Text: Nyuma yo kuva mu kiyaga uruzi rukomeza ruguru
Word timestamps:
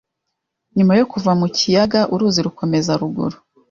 Nyuma 0.77 0.93
yo 0.99 1.05
kuva 1.11 1.31
mu 1.39 1.47
kiyaga 1.55 2.01
uruzi 2.13 2.39
rukomeza 2.47 2.91
ruguru 3.01 3.37